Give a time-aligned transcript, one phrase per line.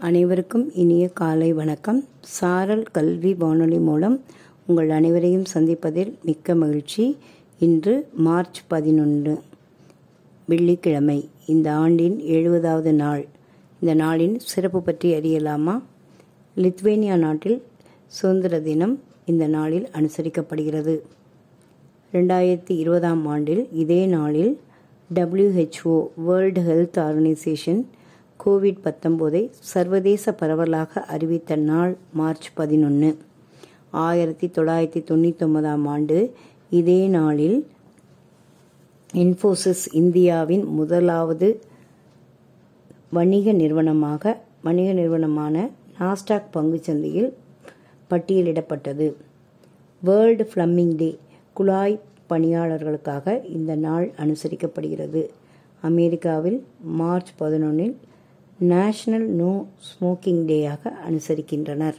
[0.00, 2.04] அனைவருக்கும் இனிய காலை வணக்கம்.
[2.20, 4.20] சாரல் கல்வி வானொலி மூலம்
[4.66, 7.16] உங்கள் அனைவரையும் சந்திப்பதில் மிக்க மகிழ்ச்சி.
[7.58, 9.38] இன்று மார்ச் பதினொன்று
[10.46, 13.26] வெள்ளிக்கிழமை இந்த ஆண்டின் எழுபதாவது நாள்.
[13.80, 15.82] இந்த நாளின் சிறப்பு பற்றி அறியலாமா?
[16.56, 17.62] லித்வேனியா நாட்டில்
[18.06, 21.00] சுதந்திர தினம் இந்த நாளில் அனுசரிக்கப்படுகிறது.
[22.12, 24.60] ரெண்டாயிரத்தி இருபதாம் ஆண்டில் இதே நாளில்
[25.14, 27.84] W H O world health organisation
[28.44, 33.18] covid பத்தொன்பதை சர்வதேச பரவலாக அறிவித்த நாள் மார்ச் பதினொன்று
[33.90, 36.32] ஆயிரத்தி தொள்ளாயிரத்தி தொண்ணூத்தொன்பதாம் ஆண்டு
[36.70, 37.66] இதே நாளில்
[39.14, 41.60] இன்ஃபோசிஸ் இந்தியாவின் முதலாவது
[43.10, 47.32] வணிக நிறுவனமாக வணிக நிறுவனமான நாஸ்டாக் பங்குச்சந்தையில்
[48.10, 49.14] பட்டியலிடப்பட்டது.
[50.02, 51.18] வேர்ல்டு ஃப்ளம்மிங் டே
[51.52, 55.28] குழாய் பணியாளர்களுக்காக இந்த நாள் அனுசரிக்கப்படுகிறது.
[55.82, 57.94] அமெரிக்காவில் மார்ச் பதினொன்றில்
[58.60, 61.94] நேஷனல் நோ ஸ்மோக்கிங் டேயாக அனுசரிக்கின்றனர்.